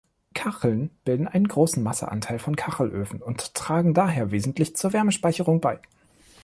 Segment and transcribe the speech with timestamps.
[0.33, 5.79] Kacheln bilden einen großen Masse-Anteil von Kachelöfen und tragen daher wesentlich zur Wärmespeicherung bei.